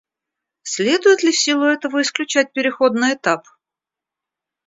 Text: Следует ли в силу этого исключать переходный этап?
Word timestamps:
Следует 0.63 1.21
ли 1.21 1.31
в 1.31 1.37
силу 1.37 1.65
этого 1.65 2.01
исключать 2.01 2.53
переходный 2.53 3.13
этап? 3.13 3.45